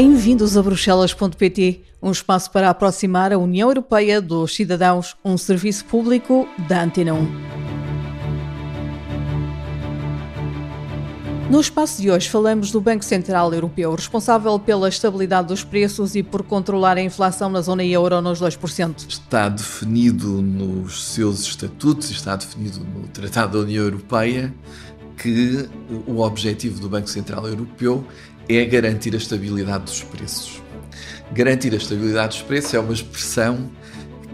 [0.00, 6.48] Bem-vindos a Bruxelas.pt, um espaço para aproximar a União Europeia dos cidadãos, um serviço público
[6.68, 7.28] da Antena 1.
[11.50, 16.22] No espaço de hoje falamos do Banco Central Europeu, responsável pela estabilidade dos preços e
[16.22, 19.04] por controlar a inflação na zona euro nos 2%.
[19.08, 24.54] Está definido nos seus estatutos, está definido no Tratado da União Europeia
[25.16, 25.68] que
[26.06, 28.06] o objetivo do Banco Central Europeu
[28.48, 30.62] é garantir a estabilidade dos preços.
[31.32, 33.70] Garantir a estabilidade dos preços é uma expressão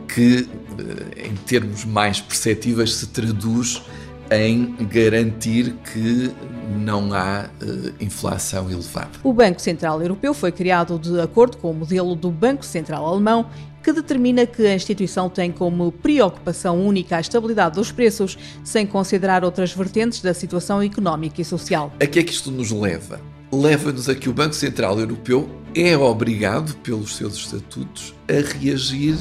[0.07, 3.83] que, eh, em termos mais perceptíveis, se traduz
[4.31, 6.33] em garantir que
[6.79, 9.11] não há uh, inflação elevada.
[9.23, 13.47] O Banco Central Europeu foi criado de acordo com o modelo do Banco Central Alemão,
[13.83, 19.45] que determina que a instituição tem como preocupação única a estabilidade dos preços, sem considerar
[19.45, 21.93] outras vertentes da situação económica e social.
[22.01, 23.21] A que é que isto nos leva?
[23.55, 29.17] Leva-nos a que o Banco Central Europeu é obrigado, pelos seus estatutos, a reagir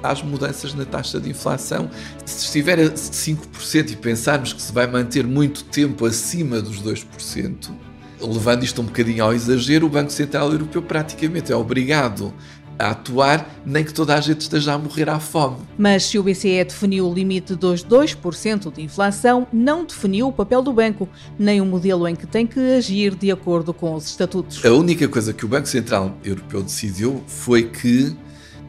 [0.00, 1.90] às mudanças na taxa de inflação.
[2.24, 7.72] Se estiver a 5% e pensarmos que se vai manter muito tempo acima dos 2%,
[8.20, 12.32] levando isto um bocadinho ao exagero, o Banco Central Europeu praticamente é obrigado
[12.78, 15.56] a atuar, nem que toda a gente esteja a morrer à fome.
[15.78, 20.62] Mas se o BCE definiu o limite dos 2% de inflação, não definiu o papel
[20.62, 21.08] do banco,
[21.38, 24.64] nem o modelo em que tem que agir de acordo com os estatutos.
[24.64, 28.16] A única coisa que o Banco Central Europeu decidiu foi que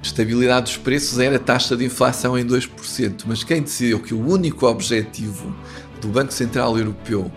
[0.02, 4.28] estabilidade dos preços era a taxa de inflação em 2%, mas quem decidiu que o
[4.28, 5.54] único objetivo
[6.00, 7.32] do Banco Central Europeu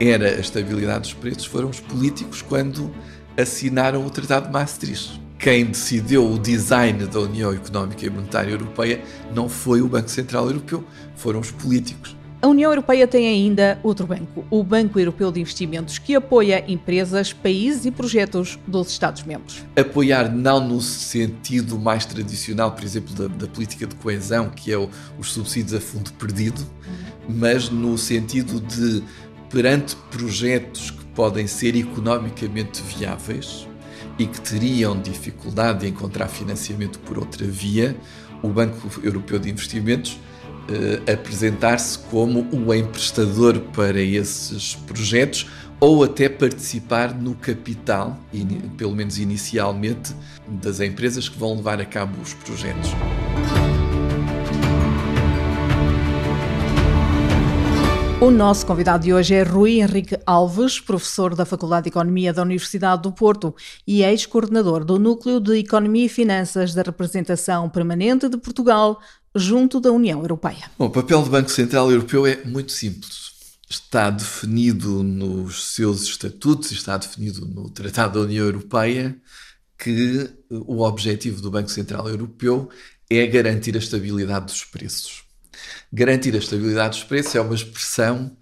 [0.00, 2.90] era a estabilidade dos preços foram os políticos quando
[3.36, 5.23] assinaram o Tratado de Maastricht.
[5.44, 10.46] Quem decidiu o design da União Económica e Monetária Europeia não foi o Banco Central
[10.46, 10.82] Europeu,
[11.16, 12.16] foram os políticos.
[12.40, 17.34] A União Europeia tem ainda outro banco, o Banco Europeu de Investimentos, que apoia empresas,
[17.34, 19.62] países e projetos dos Estados-membros.
[19.78, 24.78] Apoiar não no sentido mais tradicional, por exemplo, da, da política de coesão, que é
[24.78, 24.88] o,
[25.18, 26.62] os subsídios a fundo perdido,
[27.28, 29.02] mas no sentido de,
[29.50, 33.68] perante projetos que podem ser economicamente viáveis
[34.18, 37.96] e que teriam dificuldade em encontrar financiamento por outra via,
[38.42, 40.18] o Banco Europeu de Investimentos
[40.68, 45.48] uh, apresentar-se como o emprestador para esses projetos
[45.80, 48.18] ou até participar no capital,
[48.76, 50.14] pelo menos inicialmente,
[50.46, 52.90] das empresas que vão levar a cabo os projetos.
[58.24, 62.40] O nosso convidado de hoje é Rui Henrique Alves, professor da Faculdade de Economia da
[62.40, 63.54] Universidade do Porto
[63.86, 68.98] e ex-coordenador do Núcleo de Economia e Finanças da Representação Permanente de Portugal
[69.34, 70.70] junto da União Europeia.
[70.78, 73.58] Bom, o papel do Banco Central Europeu é muito simples.
[73.68, 79.14] Está definido nos seus estatutos, está definido no Tratado da União Europeia
[79.78, 82.70] que o objetivo do Banco Central Europeu
[83.10, 85.23] é garantir a estabilidade dos preços.
[85.94, 88.36] Garantir a estabilidade dos preços é uma expressão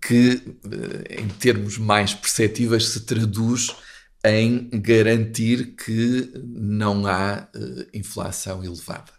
[0.00, 3.68] que, eh, em termos mais perceptíveis, se traduz
[4.24, 9.12] em garantir que não há uh, inflação elevada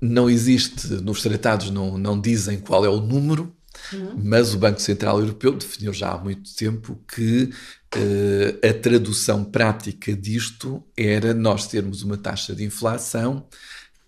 [0.00, 3.54] não existe, nos tratados não, não dizem qual é o número,
[3.92, 4.20] uhum.
[4.22, 10.14] mas o Banco Central Europeu definiu já há muito tempo que uh, a tradução prática
[10.14, 13.46] disto era nós termos uma taxa de inflação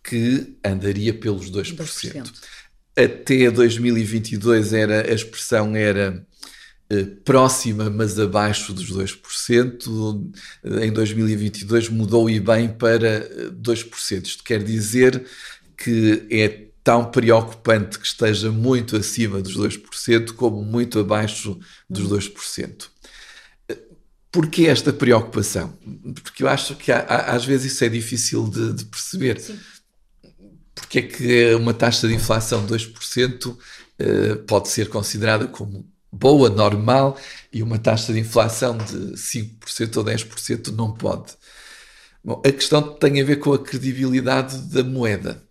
[0.02, 1.76] que andaria pelos 2%.
[1.76, 2.32] 2%.
[2.98, 6.26] Até 2022 era, a expressão era
[6.92, 10.32] uh, próxima, mas abaixo dos 2%.
[10.82, 14.27] Em 2022 mudou e bem para 2%.
[14.27, 15.24] Isto quer dizer
[15.77, 21.56] que é tão preocupante que esteja muito acima dos 2% como muito abaixo
[21.89, 22.89] dos 2%.
[24.33, 25.72] Porquê esta preocupação?
[26.22, 27.03] Porque eu acho que há,
[27.33, 29.41] às vezes isso é difícil de, de perceber.
[29.41, 29.59] Sim.
[30.88, 36.48] Porque é que uma taxa de inflação de 2% uh, pode ser considerada como boa,
[36.48, 37.18] normal,
[37.52, 41.34] e uma taxa de inflação de 5% ou 10% não pode?
[42.24, 45.42] Bom, a questão tem a ver com a credibilidade da moeda.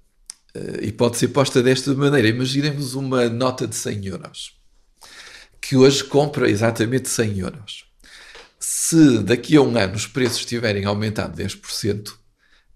[0.56, 2.28] Eh, e pode ser posta desta maneira.
[2.28, 4.54] Imaginemos uma nota de 100 euros,
[5.62, 7.86] que hoje compra exatamente 100 euros.
[8.60, 12.14] Se daqui a um ano os preços tiverem aumentado 10%,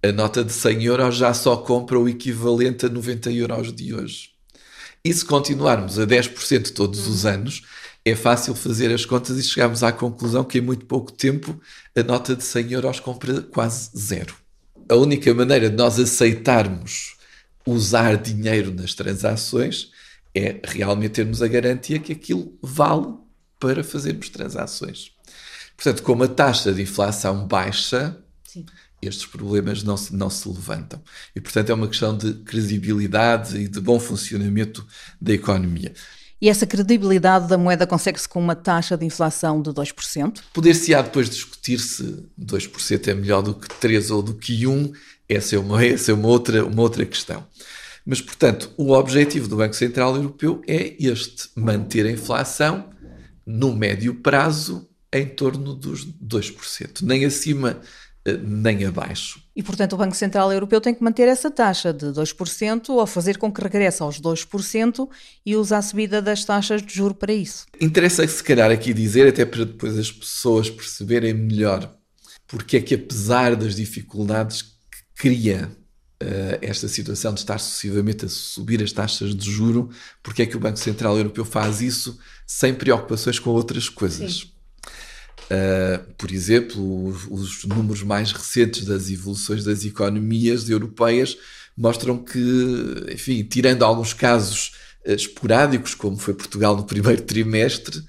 [0.03, 4.31] a nota de 100 euros já só compra o equivalente a 90 euros de hoje.
[5.03, 7.63] E se continuarmos a 10% todos os anos,
[8.03, 11.59] é fácil fazer as contas e chegarmos à conclusão que em muito pouco tempo
[11.95, 14.35] a nota de 100 euros compra quase zero.
[14.89, 17.15] A única maneira de nós aceitarmos
[17.65, 19.91] usar dinheiro nas transações
[20.33, 23.13] é realmente termos a garantia que aquilo vale
[23.59, 25.11] para fazermos transações.
[25.75, 28.65] Portanto, como a taxa de inflação baixa, Sim.
[29.01, 31.01] Estes problemas não se, não se levantam.
[31.35, 34.85] E, portanto, é uma questão de credibilidade e de bom funcionamento
[35.19, 35.93] da economia.
[36.41, 40.39] E essa credibilidade da moeda consegue-se com uma taxa de inflação de 2%?
[40.51, 44.93] Poder-se-á depois discutir se 2% é melhor do que 3% ou do que 1%,
[45.29, 47.45] essa é uma, essa é uma, outra, uma outra questão.
[48.03, 52.89] Mas, portanto, o objetivo do Banco Central Europeu é este: manter a inflação
[53.45, 57.79] no médio prazo em torno dos 2%, nem acima
[58.43, 59.41] nem abaixo.
[59.55, 63.37] E, portanto, o Banco Central Europeu tem que manter essa taxa de 2% ou fazer
[63.37, 65.09] com que regresse aos 2%
[65.45, 67.65] e use a subida das taxas de juro para isso.
[67.79, 71.91] Interessa, se calhar, aqui dizer, até para depois as pessoas perceberem melhor
[72.51, 74.69] porque é que, apesar das dificuldades que
[75.15, 75.71] cria
[76.21, 79.89] uh, esta situação de estar sucessivamente a subir as taxas de juro,
[80.21, 84.33] porque é que o Banco Central Europeu faz isso sem preocupações com outras coisas.
[84.33, 84.51] Sim.
[85.51, 91.37] Uh, por exemplo, os, os, números mais recentes das evoluções das economias europeias
[91.75, 92.39] mostram que,
[93.11, 94.71] enfim, tirando alguns casos
[95.05, 98.01] uh, esporádicos, como foi Portugal no primeiro trimestre,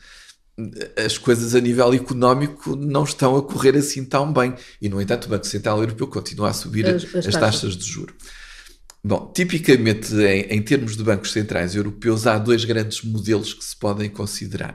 [1.05, 4.55] as coisas a nível económico não estão a correr assim tão bem.
[4.81, 7.85] E, no entanto, o Banco Central Europeu continua a subir as, as, as taxas de
[7.85, 8.15] juro.
[9.03, 13.75] Bom, tipicamente, em, em termos de bancos centrais europeus, há dois grandes modelos que se
[13.75, 14.75] podem considerar.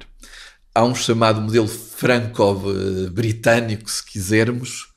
[0.78, 4.90] Há um chamado modelo franco-britânico, se quisermos,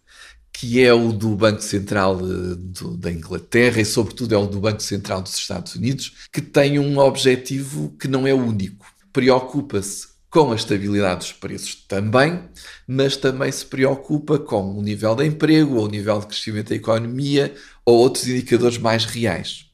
[0.53, 4.61] que é o do Banco Central eh, do, da Inglaterra e, sobretudo, é o do
[4.61, 8.85] Banco Central dos Estados Unidos, que tem um objetivo que não é único.
[9.11, 12.43] Preocupa-se com a estabilidade dos preços também,
[12.87, 16.77] mas também se preocupa com o nível de emprego, ou o nível de crescimento da
[16.77, 17.55] economia,
[17.87, 19.65] ou outros indicadores mais reais.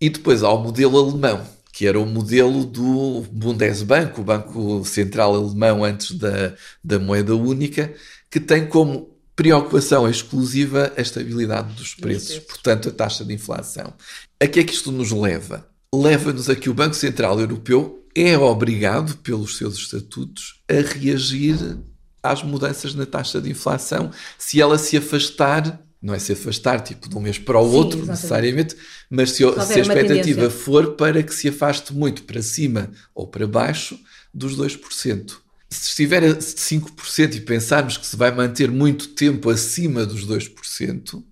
[0.00, 1.44] E depois há o modelo alemão,
[1.80, 6.54] que era o modelo do Bundesbank, o Banco Central Alemão antes da,
[6.84, 7.94] da moeda única,
[8.30, 13.94] que tem como preocupação exclusiva a estabilidade dos preços, portanto a taxa de inflação.
[14.38, 15.66] A que é que isto nos leva?
[15.94, 21.78] Leva-nos a que o Banco Central Europeu é obrigado, pelos seus estatutos, a reagir
[22.22, 25.80] às mudanças na taxa de inflação se ela se afastar.
[26.02, 28.10] Não é se afastar tipo de um mês para o Sim, outro, exatamente.
[28.10, 28.76] necessariamente,
[29.10, 33.46] mas se, se a expectativa for para que se afaste muito para cima ou para
[33.46, 33.98] baixo
[34.32, 35.32] dos 2%.
[35.68, 41.22] Se estiver a 5% e pensarmos que se vai manter muito tempo acima dos 2%,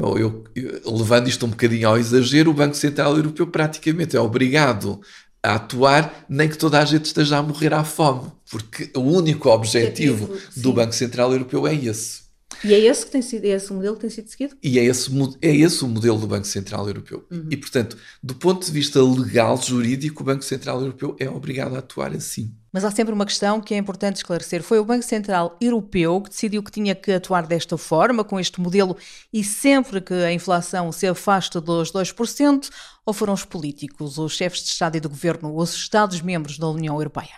[0.00, 4.20] Bom, eu, eu, levando isto um bocadinho ao exagero, o Banco Central Europeu praticamente é
[4.20, 4.98] obrigado
[5.42, 9.50] a atuar, nem que toda a gente esteja a morrer à fome, porque o único
[9.50, 12.29] objetivo do Banco Central Europeu é esse.
[12.62, 14.56] E é esse que tem sido, é esse o modelo que tem sido seguido?
[14.62, 15.10] E é esse,
[15.40, 17.24] é esse o modelo do Banco Central Europeu.
[17.30, 17.48] Uhum.
[17.50, 21.78] E, portanto, do ponto de vista legal, jurídico, o Banco Central Europeu é obrigado a
[21.78, 22.54] atuar assim.
[22.72, 24.62] Mas há sempre uma questão que é importante esclarecer.
[24.62, 28.60] Foi o Banco Central Europeu que decidiu que tinha que atuar desta forma, com este
[28.60, 28.96] modelo,
[29.32, 32.70] e sempre que a inflação se afasta dos 2%,
[33.04, 36.94] ou foram os políticos, os chefes de Estado e de Governo, os Estados-membros da União
[36.94, 37.34] Europeia?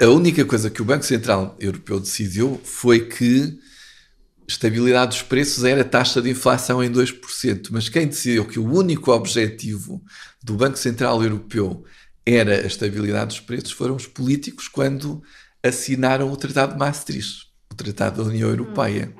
[0.00, 3.58] A única coisa que o Banco Central Europeu decidiu foi que
[4.48, 8.70] estabilidade dos preços era a taxa de inflação em 2%, mas quem decidiu que o
[8.70, 10.02] único objetivo
[10.42, 11.84] do Banco Central Europeu
[12.24, 15.22] era a estabilidade dos preços foram os políticos quando
[15.62, 19.12] assinaram o Tratado de Maastricht, o Tratado da União Europeia.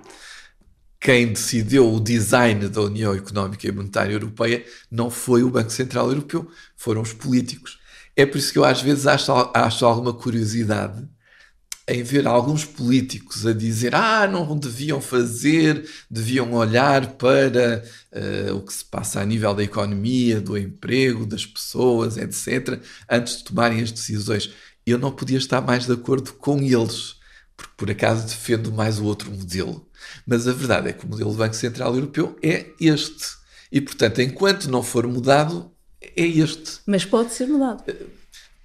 [1.01, 6.09] Quem decidiu o design da União Económica e Monetária Europeia não foi o Banco Central
[6.09, 7.79] Europeu, foram os políticos.
[8.17, 11.07] É por isso que eu às vezes acho, acho alguma curiosidade
[11.89, 18.63] em ver alguns políticos a dizer ah, não deviam fazer, deviam olhar para uh, o
[18.63, 23.81] que se passa a nível da economia, do emprego, das pessoas, etc., antes de tomarem
[23.81, 24.53] as decisões.
[24.85, 27.17] Eu não podia estar mais de acordo com eles,
[27.57, 29.89] porque por acaso defendo mais o outro modelo.
[30.27, 33.37] Mas a verdade é que o modelo do Banco Central Europeu é este.
[33.71, 36.81] E, portanto, enquanto não for mudado, é este.
[36.87, 37.85] Mas pode ser mudado.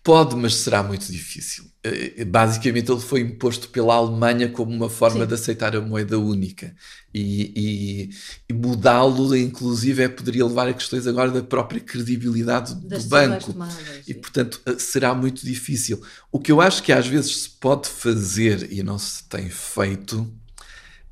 [0.04, 1.66] Pode, mas será muito difícil.
[1.84, 5.28] Eh, basicamente, ele foi imposto pela Alemanha como uma forma Sim.
[5.28, 6.76] de aceitar a moeda única.
[7.14, 8.10] E, e,
[8.50, 13.56] e mudá-lo, inclusive, é, poderia levar a questões agora da própria credibilidade das do banco.
[14.08, 16.02] e, portanto, eh, será muito difícil.
[16.32, 20.32] O que eu acho que às vezes se pode fazer e não se tem feito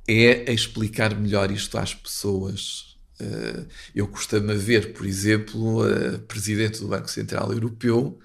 [0.08, 2.98] é explicar melhor isto às pessoas.
[3.20, 8.20] Eh, eu costumo ver, por exemplo, a Presidente do Banco Central Europeu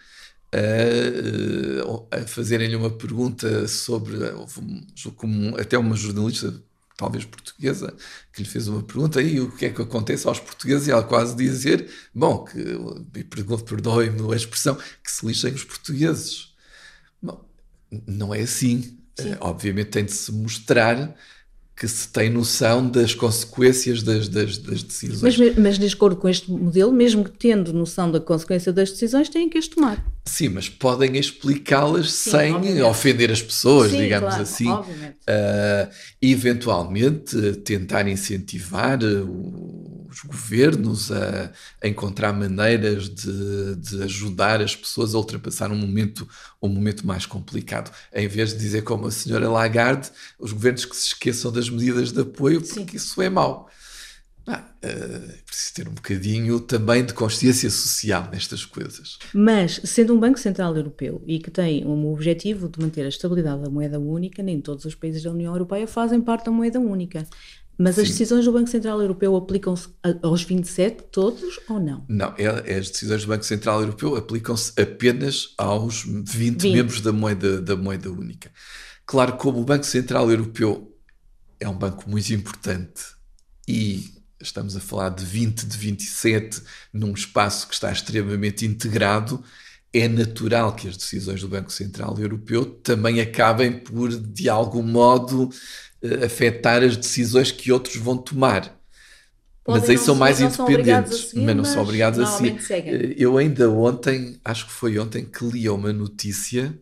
[0.54, 4.16] a, a fazerem-lhe uma pergunta sobre,
[5.16, 6.54] como até uma jornalista,
[6.96, 7.92] talvez portuguesa,
[8.32, 11.02] que lhe fez uma pergunta e o que é que acontece aos portugueses e ela
[11.02, 12.58] quase dizer, bom, que,
[13.66, 16.54] perdoem-me a expressão, que se lixem os portugueses.
[17.20, 17.44] Bom,
[18.06, 18.98] não é assim.
[19.18, 21.14] Uh, obviamente tem de se mostrar
[21.76, 25.38] que se tem noção das consequências das, das, das decisões.
[25.38, 29.28] Mas, mas, de acordo com este modelo, mesmo que tendo noção da consequência das decisões,
[29.28, 30.04] têm que as tomar.
[30.26, 32.82] Sim, mas podem explicá-las sem obviamente.
[32.82, 34.70] ofender as pessoas, Sim, digamos claro, assim.
[34.72, 35.90] Uh,
[36.20, 41.52] eventualmente, tentar incentivar uh, os governos a,
[41.82, 46.26] a encontrar maneiras de, de, ajudar as pessoas a ultrapassar um momento,
[46.62, 47.92] um momento mais complicado.
[48.12, 52.12] Em vez de dizer como a senhora Lagarde, os governos que se esqueçam das medidas
[52.12, 52.96] de apoio, porque Sim.
[52.96, 53.68] isso é mau.
[54.46, 59.18] Ah, uh, preciso ter um bocadinho também de consciência social nestas coisas.
[59.32, 63.62] Mas, sendo um Banco Central Europeu e que tem um objetivo de manter a estabilidade
[63.62, 67.26] da moeda única, nem todos os países da União Europeia fazem parte da moeda única.
[67.76, 68.02] Mas Sim.
[68.02, 69.88] as decisões do Banco Central Europeu aplicam-se
[70.22, 72.04] aos 27 todos ou não?
[72.08, 77.12] Não, é, as decisões do Banco Central Europeu aplicam-se apenas aos 20, 20, membros da
[77.12, 78.52] moeda, da moeda única.
[79.04, 80.94] Claro, como o Banco Central Europeu
[81.58, 83.02] é um banco muito importante
[83.66, 84.04] e
[84.46, 89.42] estamos a falar de 20, de 27, num espaço que está extremamente integrado,
[89.92, 95.50] é natural que as decisões do Banco Central Europeu também acabem por, de algum modo,
[96.02, 98.76] eh, afetar as decisões que outros vão tomar.
[99.64, 102.60] Podem mas aí são mais independentes, seguir, mas não são obrigados a seguir.
[102.70, 106.76] Eh, eu ainda ontem, acho que foi ontem, que li uma notícia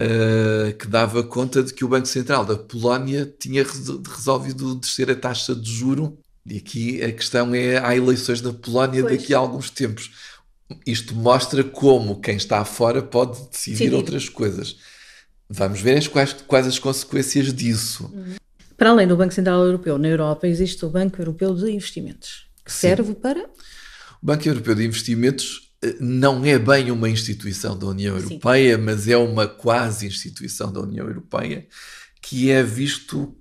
[0.00, 5.14] uh, que dava conta de que o Banco Central da Polónia tinha resolvido descer a
[5.16, 9.18] taxa de juro e aqui a questão é: há eleições na Polónia pois.
[9.18, 10.10] daqui a alguns tempos.
[10.86, 13.94] Isto mostra como quem está fora pode decidir Sim.
[13.94, 14.76] outras coisas.
[15.48, 18.10] Vamos ver quais, quais as consequências disso.
[18.12, 18.36] Uhum.
[18.76, 22.72] Para além do Banco Central Europeu, na Europa existe o Banco Europeu de Investimentos, que
[22.72, 22.88] Sim.
[22.88, 23.44] serve para.
[24.22, 28.82] O Banco Europeu de Investimentos eh, não é bem uma instituição da União Europeia, Sim.
[28.82, 31.66] mas é uma quase instituição da União Europeia,
[32.20, 33.36] que é visto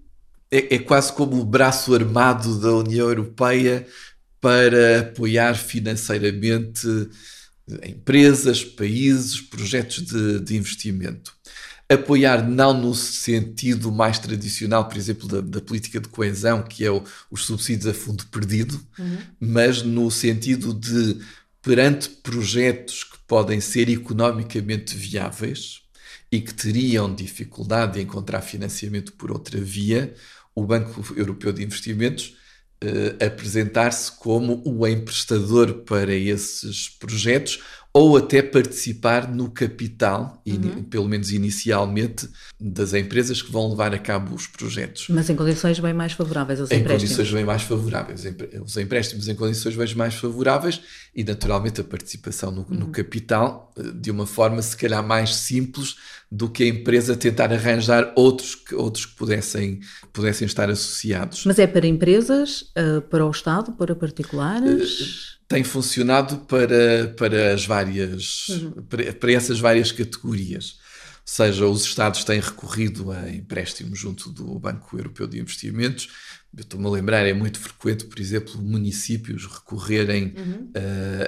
[0.53, 3.87] é, é quase como o braço armado da União Europeia
[4.39, 6.87] para apoiar financeiramente
[7.83, 11.33] empresas, países, projetos de, de, investimento.
[11.89, 16.91] Apoiar não no sentido mais tradicional, por exemplo, da, da política de coesão, que é
[16.91, 19.17] o, os subsídios a fundo perdido, uhum.
[19.39, 21.19] mas no sentido de,
[21.61, 25.81] perante projetos que podem ser economicamente viáveis
[26.31, 30.13] e que teriam dificuldade de encontrar financiamento por outra via,
[30.55, 32.35] o Banco Europeu de Investimentos
[32.83, 37.59] uh, apresentar-se como o emprestador para esses projetos
[37.95, 40.83] ou até participar no capital, uhum.
[40.83, 42.27] pelo menos inicialmente,
[42.59, 45.05] das empresas que vão levar a cabo os projetos.
[45.09, 47.03] Mas em condições bem mais favoráveis aos em empréstimos.
[47.03, 48.25] Em condições bem mais favoráveis.
[48.65, 50.81] Os empréstimos em condições bem mais favoráveis
[51.15, 52.77] e, naturalmente, a participação no, uhum.
[52.77, 55.95] no capital eh, de uma forma, se calhar, mais simples
[56.31, 59.79] do que a empresa tentar arranjar outros que, outros que pudessem,
[60.11, 61.45] pudessem estar associados.
[61.45, 65.37] Mas é para empresas, eh, para o Estado, para particulares?
[65.37, 68.71] Uh, tem funcionado para, para as várias uhum.
[68.89, 70.79] para, para, essas várias categorias.
[71.25, 76.09] Ou seja, os Estados têm recorrido a empréstimos junto do Banco Europeu de Investimentos.
[76.55, 80.71] Eu estou-me a lembrar, é muito frequente, por exemplo, municípios recorrerem uhum.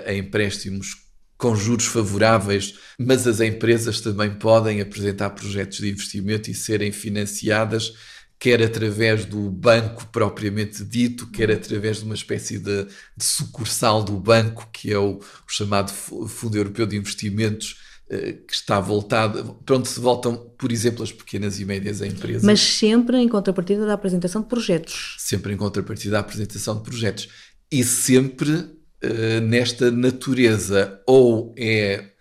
[0.05, 1.03] a, a empréstimos
[1.37, 7.93] com juros favoráveis, mas as empresas também podem apresentar projetos de investimento e serem financiadas
[8.39, 14.19] quer através do banco propriamente dito, quer através de uma espécie de, de sucursal do
[14.19, 19.87] banco, que é o, o, chamado Fundo Europeu de Investimentos, que está voltado, para onde
[19.87, 22.43] se voltam, por exemplo, as pequenas e médias empresas.
[22.43, 25.15] Mas sempre em contrapartida da apresentação de projetos.
[25.17, 27.27] Sempre em contrapartida da apresentação de projetos.
[27.71, 32.11] E sempre uh, nesta natureza, ou é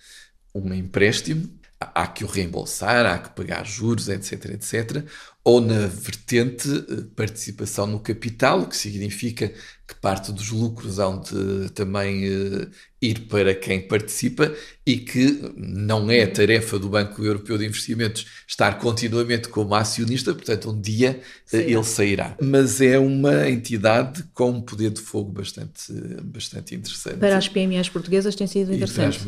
[0.55, 5.05] um empréstimo, há que o reembolsar, há que pagar juros, etc, etc,
[5.45, 9.53] ou na vertente eh, participação no capital, o que significa
[9.87, 12.71] que parte dos lucros hão de também uh,
[13.03, 14.51] ir para quem participa
[14.87, 20.71] e que não é tarefa do Banco Europeu de Investimentos estar continuamente como acionista, portanto,
[20.71, 21.21] um dia
[21.53, 22.35] uh, ele sairá.
[22.41, 27.19] Mas é uma entidade com um poder de fogo bastante, bastante interessante.
[27.19, 29.21] Para as PMEs portuguesas tem sido interessante.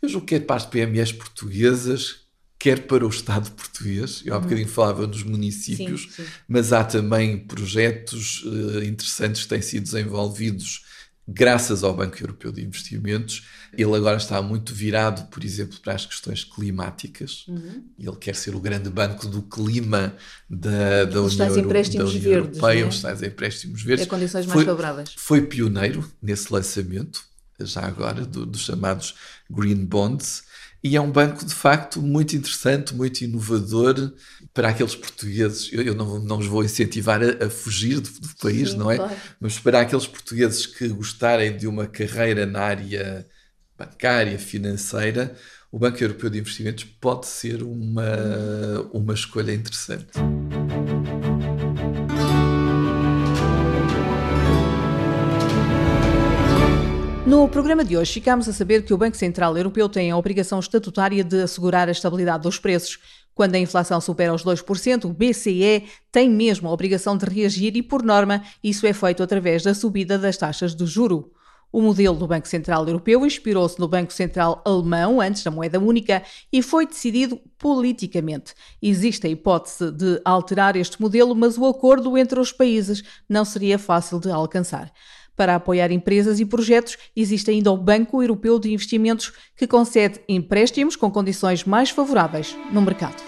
[0.00, 2.21] Eu julgo que é para as PMEs portuguesas
[2.62, 4.44] quer para o Estado português, eu há uhum.
[4.44, 6.24] bocadinho falava dos municípios, sim, sim.
[6.46, 10.84] mas há também projetos uh, interessantes que têm sido desenvolvidos
[11.26, 13.44] graças ao Banco Europeu de Investimentos.
[13.76, 17.46] Ele agora está muito virado, por exemplo, para as questões climáticas.
[17.48, 17.82] Uhum.
[17.98, 20.14] Ele quer ser o grande banco do clima
[20.48, 24.06] da, da União, da União verdes, Europeia, os tais empréstimos verdes.
[24.06, 25.14] É condições mais foi, favoráveis.
[25.16, 27.24] Foi pioneiro nesse lançamento,
[27.58, 29.16] já agora, do, dos chamados
[29.50, 30.44] Green Bonds
[30.84, 34.12] E é um banco, de facto, muito interessante, muito inovador
[34.52, 35.72] para aqueles portugueses.
[35.72, 38.90] Eu, eu não, não os vou incentivar a, a fugir do, do país, Sim, não
[38.90, 38.96] é?
[38.96, 39.16] Claro.
[39.40, 43.26] Mas para aqueles portugueses que gostarem de uma carreira na área
[43.78, 45.36] bancária, financeira,
[45.70, 50.18] o Banco Europeu de Investimentos pode ser uma, uma escolha interessante.
[57.32, 60.60] No programa de hoje, ficamos a saber que o Banco Central Europeu tem a obrigação
[60.60, 62.98] estatutária de assegurar a estabilidade dos preços.
[63.34, 67.82] Quando a inflação supera os 2%, o BCE tem mesmo a obrigação de reagir e,
[67.82, 71.32] por norma, isso é feito através da subida das taxas de juro.
[71.72, 76.22] O modelo do Banco Central Europeu inspirou-se no Banco Central Alemão, antes da moeda única,
[76.52, 78.52] e foi decidido politicamente.
[78.82, 83.78] Existe a hipótese de alterar este modelo, mas o acordo entre os países não seria
[83.78, 84.92] fácil de alcançar.
[85.36, 90.94] Para apoiar empresas e projetos, existe ainda o Banco Europeu de Investimentos, que concede empréstimos
[90.94, 93.22] com condições mais favoráveis no mercado.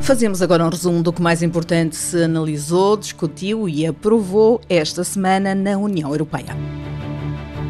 [0.00, 5.54] Fazemos agora um resumo do que mais importante se analisou, discutiu e aprovou esta semana
[5.54, 6.56] na União Europeia.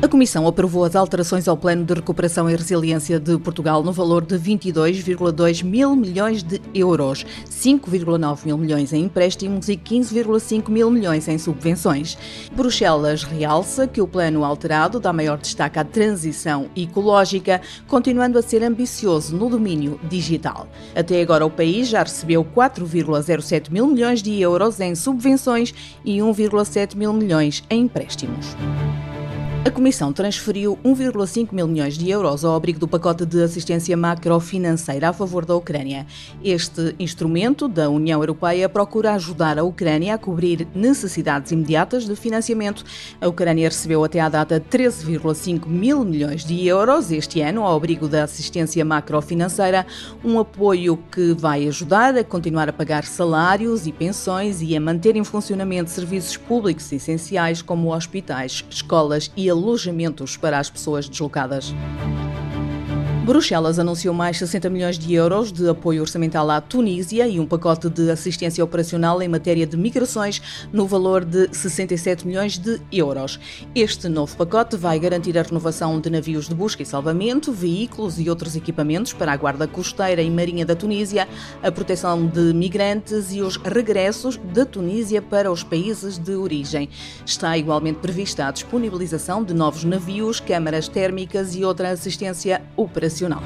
[0.00, 4.24] A Comissão aprovou as alterações ao Plano de Recuperação e Resiliência de Portugal no valor
[4.24, 11.26] de 22,2 mil milhões de euros, 5,9 mil milhões em empréstimos e 15,5 mil milhões
[11.26, 12.16] em subvenções.
[12.54, 18.62] Bruxelas realça que o plano alterado dá maior destaque à transição ecológica, continuando a ser
[18.62, 20.68] ambicioso no domínio digital.
[20.94, 25.74] Até agora, o país já recebeu 4,07 mil milhões de euros em subvenções
[26.04, 28.56] e 1,7 mil milhões em empréstimos.
[29.64, 35.09] A Comissão transferiu 1,5 mil milhões de euros ao abrigo do pacote de assistência macrofinanceira
[35.09, 36.07] a favor da Ucrânia.
[36.42, 42.85] Este instrumento da União Europeia procura ajudar a Ucrânia a cobrir necessidades imediatas de financiamento.
[43.21, 48.09] A Ucrânia recebeu até à data 13,5 mil milhões de euros este ano ao abrigo
[48.09, 49.85] da assistência macrofinanceira,
[50.25, 55.16] um apoio que vai ajudar a continuar a pagar salários e pensões e a manter
[55.16, 61.74] em funcionamento serviços públicos essenciais como hospitais, escolas e alojamentos para as pessoas deslocadas.
[63.28, 67.90] Bruxelas anunciou mais 60 milhões de euros de apoio orçamental à Tunísia e um pacote
[67.90, 70.40] de assistência operacional em matéria de migrações
[70.72, 73.38] no valor de 67 milhões de euros.
[73.74, 78.30] Este novo pacote vai garantir a renovação de navios de busca e salvamento, veículos e
[78.30, 81.28] outros equipamentos para a Guarda Costeira e Marinha da Tunísia,
[81.62, 86.88] a proteção de migrantes e os regressos da Tunísia para os países de origem.
[87.26, 93.42] Está igualmente prevista a disponibilização de novos navios, câmaras térmicas e outra assistência operacional nacional.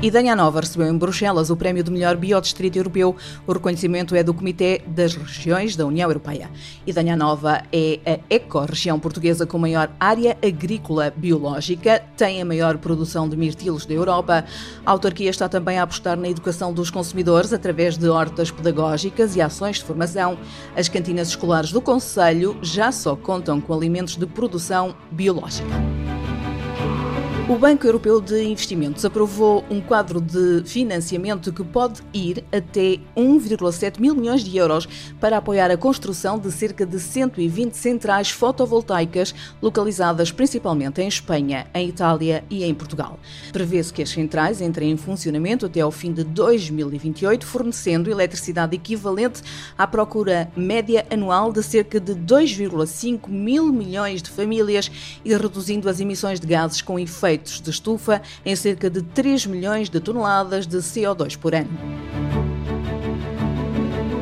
[0.00, 3.16] Idanha Nova recebeu em Bruxelas o prémio de melhor biodistrito europeu.
[3.44, 6.48] O reconhecimento é do Comitê das Regiões da União Europeia.
[6.86, 13.28] Idanha Nova é a eco-região portuguesa com maior área agrícola biológica, tem a maior produção
[13.28, 14.44] de mirtilos da Europa.
[14.86, 19.40] A autarquia está também a apostar na educação dos consumidores através de hortas pedagógicas e
[19.42, 20.38] ações de formação.
[20.76, 25.74] As cantinas escolares do Conselho já só contam com alimentos de produção biológica.
[27.48, 33.98] O Banco Europeu de Investimentos aprovou um quadro de financiamento que pode ir até 1,7
[33.98, 34.86] mil milhões de euros
[35.18, 41.88] para apoiar a construção de cerca de 120 centrais fotovoltaicas localizadas principalmente em Espanha, em
[41.88, 43.18] Itália e em Portugal.
[43.50, 49.40] Prevê-se que as centrais entrem em funcionamento até ao fim de 2028, fornecendo eletricidade equivalente
[49.78, 54.90] à procura média anual de cerca de 2,5 mil milhões de famílias
[55.24, 59.46] e reduzindo as emissões de gases com efeito efeitos de estufa em cerca de 3
[59.46, 61.70] milhões de toneladas de CO2 por ano.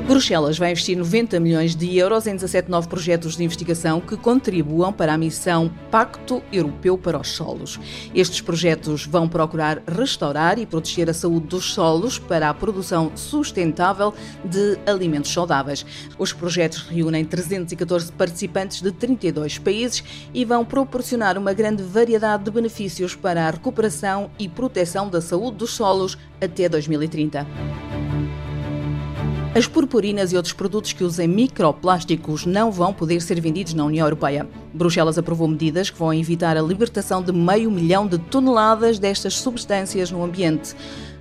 [0.07, 4.93] Bruxelas vai investir 90 milhões de euros em 17 novos projetos de investigação que contribuam
[4.93, 7.81] para a missão Pacto Europeu para os Solos.
[8.15, 14.15] Estes projetos vão procurar restaurar e proteger a saúde dos solos para a produção sustentável
[14.45, 15.85] de alimentos saudáveis.
[16.17, 22.51] Os projetos reúnem 314 participantes de 32 países e vão proporcionar uma grande variedade de
[22.53, 28.06] benefícios para a recuperação e proteção da saúde dos solos até 2030.
[29.57, 34.07] As purpurinas e outros produtos que usem microplásticos não vão poder ser vendidos na União
[34.07, 34.47] Europeia.
[34.75, 40.11] Bruxelas aprovou medidas que vão evitar a libertação de meio milhão de toneladas destas substâncias
[40.11, 40.77] no ambiente.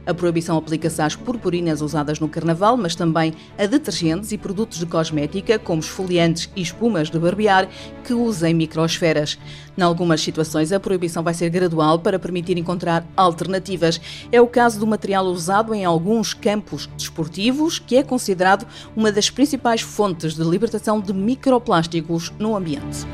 [0.06, 4.86] A proibição aplica-se às purpurinas usadas no carnaval, mas também a detergentes e produtos de
[4.86, 7.68] cosmética, como esfoliantes e espumas de barbear,
[8.04, 9.38] que usem microsferas.
[9.78, 14.00] Em algumas situações, a proibição vai ser gradual para permitir encontrar alternativas.
[14.32, 19.30] É o caso do material usado em alguns campos desportivos, que é considerado uma das
[19.30, 23.06] principais fontes de libertação de microplásticos no ambiente.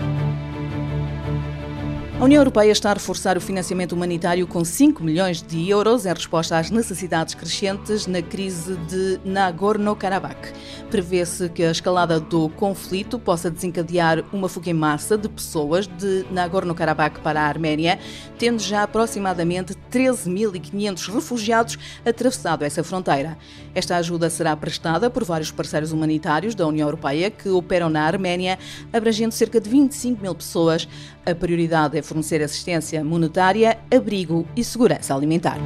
[2.21, 6.13] A União Europeia está a reforçar o financiamento humanitário com 5 milhões de euros em
[6.13, 10.53] resposta às necessidades crescentes na crise de Nagorno-Karabakh.
[10.91, 16.23] Prevê-se que a escalada do conflito possa desencadear uma fuga em massa de pessoas de
[16.29, 17.97] Nagorno-Karabakh para a Arménia,
[18.37, 23.35] tendo já aproximadamente 13.500 refugiados atravessado essa fronteira.
[23.73, 28.59] Esta ajuda será prestada por vários parceiros humanitários da União Europeia que operam na Arménia,
[28.91, 30.87] abrangendo cerca de 25 mil pessoas.
[31.25, 35.57] A prioridade é fornecer assistência monetária, abrigo e segurança alimentar.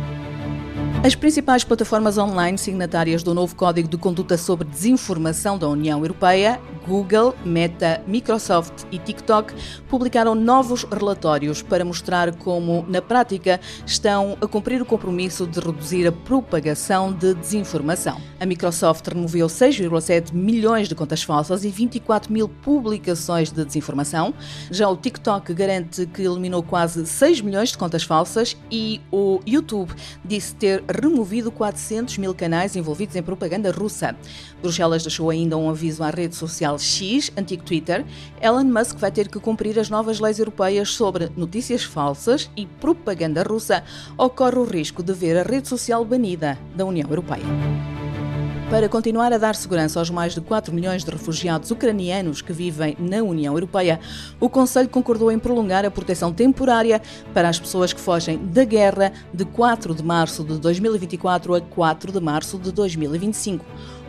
[1.03, 6.59] As principais plataformas online signatárias do novo Código de Conduta sobre Desinformação da União Europeia,
[6.87, 9.53] Google, Meta, Microsoft e TikTok,
[9.89, 16.07] publicaram novos relatórios para mostrar como, na prática, estão a cumprir o compromisso de reduzir
[16.07, 18.21] a propagação de desinformação.
[18.39, 24.33] A Microsoft removeu 6,7 milhões de contas falsas e 24 mil publicações de desinformação.
[24.69, 29.93] Já o TikTok garante que eliminou quase 6 milhões de contas falsas e o YouTube
[30.23, 34.15] disse ter removido 400 mil canais envolvidos em propaganda russa.
[34.61, 36.35] Bruxelas deixou ainda um aviso à rede
[36.77, 38.05] social X, antigo Twitter.
[38.41, 43.43] Elon Musk vai ter que cumprir as novas leis europeias sobre notícias falsas e propaganda
[43.43, 43.83] russa.
[44.17, 47.45] Ocorre o risco de ver a rede social banida da União Europeia.
[48.69, 52.97] Para continuar a dar segurança aos mais de 4 milhões de refugiados ucranianos que vivem
[52.99, 53.99] na União Europeia,
[54.39, 56.99] o Conselho concordou em prolongar a proteção temporária
[57.31, 62.11] para as pessoas que fogem da guerra de 4 de março de 2024 a 4
[62.11, 63.63] de março de 2025.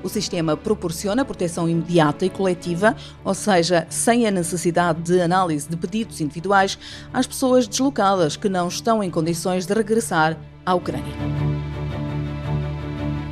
[0.06, 5.76] O sistema proporciona proteção imediata e coletiva, ou seja, sem a necessidade de análise de
[5.76, 6.78] pedidos individuais
[7.12, 11.12] às pessoas deslocadas que não estão em condições de regressar à Ucrânia.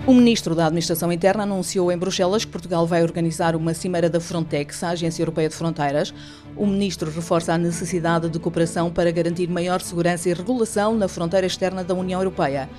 [0.05, 4.21] O ministro da Administração Interna anunciou em Bruxelas que Portugal vai organizar uma cimeira da
[4.21, 6.13] Frontex, a Agência Europeia de Fronteiras.
[6.57, 11.47] O ministro reforça a necessidade de cooperação para garantir maior segurança e regulação na fronteira
[11.47, 12.71] externa da União Europeia.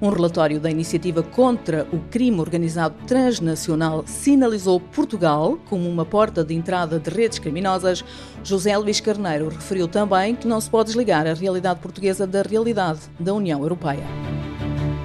[0.00, 6.54] Um relatório da iniciativa contra o crime organizado transnacional sinalizou Portugal como uma porta de
[6.54, 8.04] entrada de redes criminosas.
[8.44, 13.00] José Luís Carneiro referiu também que não se pode desligar a realidade portuguesa da realidade
[13.18, 14.06] da União Europeia.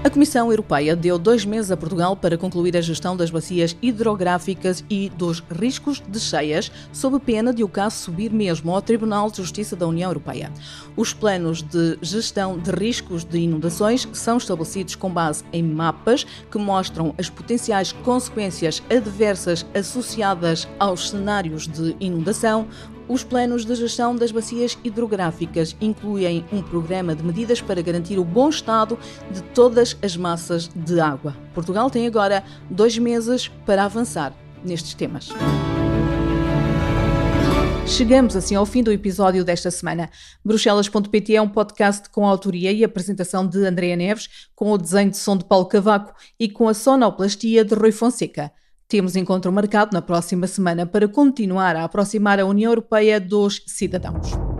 [0.03, 4.83] A Comissão Europeia deu dois meses a Portugal para concluir a gestão das bacias hidrográficas
[4.89, 9.37] e dos riscos de cheias, sob pena de o caso subir mesmo ao Tribunal de
[9.37, 10.51] Justiça da União Europeia.
[10.97, 16.57] Os planos de gestão de riscos de inundações são estabelecidos com base em mapas que
[16.57, 22.67] mostram as potenciais consequências adversas associadas aos cenários de inundação,
[23.11, 28.23] os planos de gestão das bacias hidrográficas incluem um programa de medidas para garantir o
[28.23, 28.97] bom estado
[29.29, 31.35] de todas as massas de água.
[31.53, 35.27] Portugal tem agora dois meses para avançar nestes temas.
[37.85, 40.09] Chegamos assim ao fim do episódio desta semana.
[40.45, 45.11] Bruxelas.pt é um podcast com a autoria e apresentação de Andréa Neves, com o desenho
[45.11, 48.53] de som de Paulo Cavaco e com a sonoplastia de Rui Fonseca.
[48.91, 54.50] Temos encontro marcado na próxima semana para continuar a aproximar a União Europeia dos cidadãos.